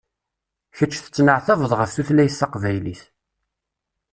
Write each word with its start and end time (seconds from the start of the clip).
Kečč 0.75 0.93
tettneɛtabeḍ 0.99 1.71
ɣef 1.75 1.91
tutlayt 1.95 2.37
taqbaylit. 2.39 3.01